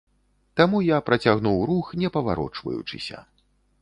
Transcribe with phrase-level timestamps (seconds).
[0.61, 3.17] Таму я працягнуў рух, не паварочваючыся.